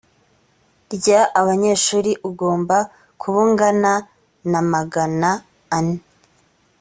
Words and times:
rya 0.95 1.21
abanyeshuri 1.39 2.11
ugomba 2.29 2.77
kuba 3.21 3.37
ungana 3.45 3.93
namagana 4.51 5.31
ane 5.77 5.97